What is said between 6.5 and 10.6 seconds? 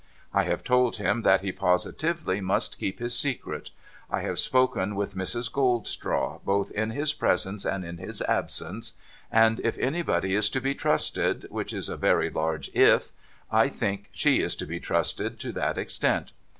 in his presence and in his absence; and if anybody is to